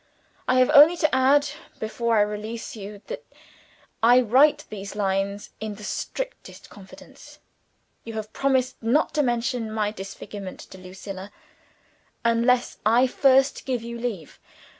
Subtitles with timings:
[0.47, 1.47] "I have only to add,
[1.77, 3.23] before I release you, that
[4.01, 7.37] I write these lines in the strictest confidence.
[8.03, 11.31] You have promised not to mention my disfigurement to Lucilla,
[12.25, 14.39] unless I first give you leave.